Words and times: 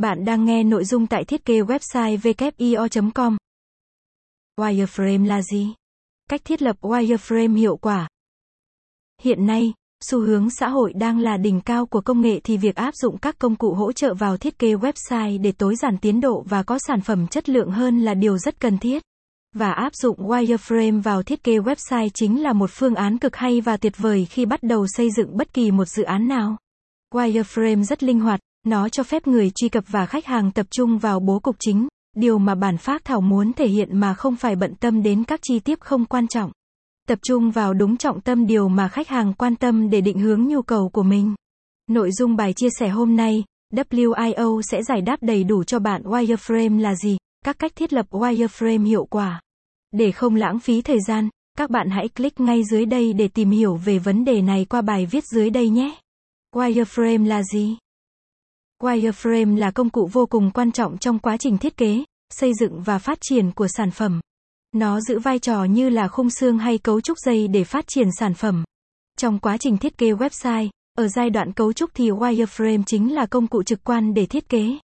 Bạn 0.00 0.24
đang 0.24 0.44
nghe 0.44 0.64
nội 0.64 0.84
dung 0.84 1.06
tại 1.06 1.24
thiết 1.24 1.44
kế 1.44 1.60
website 1.60 2.18
wio.com. 2.18 3.36
Wireframe 4.56 5.26
là 5.26 5.42
gì? 5.42 5.74
Cách 6.30 6.40
thiết 6.44 6.62
lập 6.62 6.76
wireframe 6.80 7.56
hiệu 7.56 7.76
quả. 7.76 8.08
Hiện 9.22 9.46
nay, 9.46 9.72
xu 10.04 10.20
hướng 10.20 10.50
xã 10.50 10.68
hội 10.68 10.92
đang 10.92 11.18
là 11.18 11.36
đỉnh 11.36 11.60
cao 11.60 11.86
của 11.86 12.00
công 12.00 12.20
nghệ 12.20 12.40
thì 12.44 12.56
việc 12.56 12.76
áp 12.76 12.94
dụng 12.94 13.18
các 13.18 13.38
công 13.38 13.56
cụ 13.56 13.74
hỗ 13.74 13.92
trợ 13.92 14.14
vào 14.14 14.36
thiết 14.36 14.58
kế 14.58 14.74
website 14.74 15.42
để 15.42 15.52
tối 15.52 15.76
giản 15.76 15.98
tiến 15.98 16.20
độ 16.20 16.44
và 16.48 16.62
có 16.62 16.78
sản 16.78 17.00
phẩm 17.00 17.26
chất 17.26 17.48
lượng 17.48 17.70
hơn 17.70 18.00
là 18.00 18.14
điều 18.14 18.38
rất 18.38 18.60
cần 18.60 18.78
thiết. 18.78 19.02
Và 19.54 19.72
áp 19.72 19.94
dụng 19.94 20.18
wireframe 20.18 21.02
vào 21.02 21.22
thiết 21.22 21.42
kế 21.42 21.58
website 21.58 22.08
chính 22.14 22.42
là 22.42 22.52
một 22.52 22.70
phương 22.72 22.94
án 22.94 23.18
cực 23.18 23.36
hay 23.36 23.60
và 23.60 23.76
tuyệt 23.76 23.98
vời 23.98 24.26
khi 24.30 24.46
bắt 24.46 24.62
đầu 24.62 24.86
xây 24.88 25.10
dựng 25.10 25.36
bất 25.36 25.52
kỳ 25.52 25.70
một 25.70 25.88
dự 25.88 26.02
án 26.02 26.28
nào. 26.28 26.56
Wireframe 27.14 27.82
rất 27.82 28.02
linh 28.02 28.20
hoạt, 28.20 28.40
nó 28.66 28.88
cho 28.88 29.02
phép 29.02 29.26
người 29.26 29.50
truy 29.50 29.68
cập 29.68 29.84
và 29.88 30.06
khách 30.06 30.26
hàng 30.26 30.50
tập 30.50 30.66
trung 30.70 30.98
vào 30.98 31.20
bố 31.20 31.38
cục 31.38 31.56
chính, 31.58 31.88
điều 32.16 32.38
mà 32.38 32.54
bản 32.54 32.76
phát 32.76 33.04
thảo 33.04 33.20
muốn 33.20 33.52
thể 33.52 33.68
hiện 33.68 34.00
mà 34.00 34.14
không 34.14 34.36
phải 34.36 34.56
bận 34.56 34.74
tâm 34.74 35.02
đến 35.02 35.24
các 35.24 35.40
chi 35.42 35.60
tiết 35.60 35.80
không 35.80 36.04
quan 36.04 36.28
trọng. 36.28 36.50
Tập 37.08 37.18
trung 37.22 37.50
vào 37.50 37.74
đúng 37.74 37.96
trọng 37.96 38.20
tâm 38.20 38.46
điều 38.46 38.68
mà 38.68 38.88
khách 38.88 39.08
hàng 39.08 39.32
quan 39.32 39.56
tâm 39.56 39.90
để 39.90 40.00
định 40.00 40.18
hướng 40.18 40.48
nhu 40.48 40.62
cầu 40.62 40.88
của 40.88 41.02
mình. 41.02 41.34
Nội 41.90 42.12
dung 42.12 42.36
bài 42.36 42.52
chia 42.52 42.68
sẻ 42.78 42.88
hôm 42.88 43.16
nay, 43.16 43.44
WIO 43.72 44.60
sẽ 44.62 44.82
giải 44.82 45.00
đáp 45.00 45.16
đầy 45.20 45.44
đủ 45.44 45.64
cho 45.64 45.78
bạn 45.78 46.02
wireframe 46.02 46.80
là 46.80 46.94
gì, 46.94 47.16
các 47.44 47.58
cách 47.58 47.72
thiết 47.76 47.92
lập 47.92 48.06
wireframe 48.10 48.84
hiệu 48.84 49.04
quả. 49.04 49.40
Để 49.92 50.12
không 50.12 50.34
lãng 50.34 50.58
phí 50.58 50.82
thời 50.82 50.98
gian, 51.08 51.28
các 51.58 51.70
bạn 51.70 51.90
hãy 51.90 52.08
click 52.08 52.40
ngay 52.40 52.62
dưới 52.70 52.86
đây 52.86 53.12
để 53.12 53.28
tìm 53.28 53.50
hiểu 53.50 53.76
về 53.76 53.98
vấn 53.98 54.24
đề 54.24 54.42
này 54.42 54.64
qua 54.64 54.82
bài 54.82 55.06
viết 55.06 55.24
dưới 55.24 55.50
đây 55.50 55.68
nhé. 55.68 55.98
Wireframe 56.54 57.26
là 57.26 57.42
gì? 57.42 57.76
Wireframe 58.82 59.56
là 59.56 59.70
công 59.70 59.90
cụ 59.90 60.08
vô 60.12 60.26
cùng 60.26 60.50
quan 60.50 60.72
trọng 60.72 60.98
trong 60.98 61.18
quá 61.18 61.36
trình 61.36 61.58
thiết 61.58 61.76
kế, 61.76 62.04
xây 62.34 62.52
dựng 62.60 62.82
và 62.82 62.98
phát 62.98 63.18
triển 63.20 63.50
của 63.52 63.66
sản 63.68 63.90
phẩm. 63.90 64.20
Nó 64.72 65.00
giữ 65.00 65.18
vai 65.18 65.38
trò 65.38 65.64
như 65.64 65.88
là 65.88 66.08
khung 66.08 66.30
xương 66.30 66.58
hay 66.58 66.78
cấu 66.78 67.00
trúc 67.00 67.18
dây 67.18 67.48
để 67.48 67.64
phát 67.64 67.84
triển 67.88 68.08
sản 68.18 68.34
phẩm. 68.34 68.64
Trong 69.18 69.38
quá 69.38 69.56
trình 69.56 69.78
thiết 69.78 69.98
kế 69.98 70.12
website, 70.12 70.68
ở 70.98 71.08
giai 71.08 71.30
đoạn 71.30 71.52
cấu 71.52 71.72
trúc 71.72 71.90
thì 71.94 72.10
wireframe 72.10 72.82
chính 72.86 73.14
là 73.14 73.26
công 73.26 73.46
cụ 73.46 73.62
trực 73.62 73.84
quan 73.84 74.14
để 74.14 74.26
thiết 74.26 74.48
kế. 74.48 74.78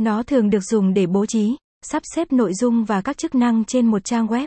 Nó 0.00 0.22
thường 0.22 0.50
được 0.50 0.64
dùng 0.64 0.94
để 0.94 1.06
bố 1.06 1.26
trí, 1.26 1.56
sắp 1.82 2.02
xếp 2.14 2.32
nội 2.32 2.54
dung 2.54 2.84
và 2.84 3.00
các 3.00 3.18
chức 3.18 3.34
năng 3.34 3.64
trên 3.64 3.86
một 3.86 4.04
trang 4.04 4.26
web. 4.26 4.46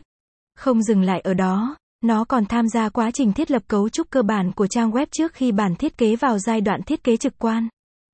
Không 0.56 0.84
dừng 0.84 1.02
lại 1.02 1.20
ở 1.20 1.34
đó, 1.34 1.76
nó 2.02 2.26
còn 2.26 2.46
tham 2.46 2.68
gia 2.68 2.90
quá 2.90 3.12
trình 3.12 3.34
thiết 3.34 3.52
lập 3.52 3.64
cấu 3.68 3.90
trúc 3.90 4.10
cơ 4.10 4.22
bản 4.22 4.52
của 4.52 4.68
trang 4.68 4.92
web 4.92 5.06
trước 5.12 5.34
khi 5.34 5.52
bản 5.52 5.76
thiết 5.76 5.98
kế 5.98 6.16
vào 6.16 6.40
giai 6.40 6.62
đoạn 6.62 6.82
thiết 6.84 7.04
kế 7.04 7.18
trực 7.18 7.34
quan. 7.38 7.68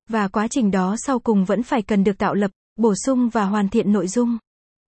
Và 0.10 0.28
quá 0.28 0.48
trình 0.48 0.72
đó 0.72 0.96
sau 0.98 1.20
cùng 1.20 1.46
vẫn 1.46 1.64
phải 1.64 1.82
cần 1.82 2.04
được 2.04 2.18
tạo 2.18 2.34
lập, 2.34 2.52
bổ 2.76 2.94
sung 3.06 3.30
và 3.30 3.46
hoàn 3.46 3.70
thiện 3.70 3.92
nội 3.92 4.08
dung. 4.08 4.38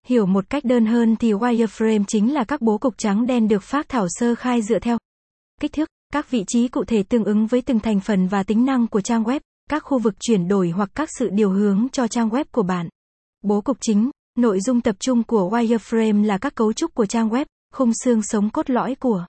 Hiểu 0.07 0.25
một 0.25 0.49
cách 0.49 0.63
đơn 0.65 0.85
hơn 0.85 1.15
thì 1.15 1.33
wireframe 1.33 2.03
chính 2.07 2.33
là 2.33 2.43
các 2.43 2.61
bố 2.61 2.77
cục 2.77 2.97
trắng 2.97 3.25
đen 3.25 3.47
được 3.47 3.63
phát 3.63 3.89
thảo 3.89 4.07
sơ 4.09 4.35
khai 4.35 4.61
dựa 4.61 4.79
theo 4.79 4.97
kích 5.61 5.73
thước, 5.73 5.89
các 6.13 6.31
vị 6.31 6.43
trí 6.47 6.67
cụ 6.67 6.83
thể 6.83 7.03
tương 7.03 7.23
ứng 7.23 7.47
với 7.47 7.61
từng 7.61 7.79
thành 7.79 7.99
phần 7.99 8.27
và 8.27 8.43
tính 8.43 8.65
năng 8.65 8.87
của 8.87 9.01
trang 9.01 9.23
web, 9.23 9.39
các 9.69 9.83
khu 9.85 9.99
vực 9.99 10.13
chuyển 10.19 10.47
đổi 10.47 10.69
hoặc 10.69 10.89
các 10.95 11.09
sự 11.19 11.29
điều 11.29 11.49
hướng 11.49 11.87
cho 11.91 12.07
trang 12.07 12.29
web 12.29 12.45
của 12.51 12.63
bạn. 12.63 12.89
Bố 13.43 13.61
cục 13.61 13.77
chính, 13.81 14.09
nội 14.37 14.59
dung 14.59 14.81
tập 14.81 14.95
trung 14.99 15.23
của 15.23 15.49
wireframe 15.49 16.25
là 16.25 16.37
các 16.37 16.55
cấu 16.55 16.73
trúc 16.73 16.93
của 16.93 17.05
trang 17.05 17.29
web, 17.29 17.45
khung 17.73 17.91
xương 18.03 18.21
sống 18.23 18.49
cốt 18.49 18.69
lõi 18.69 18.95
của 18.95 19.25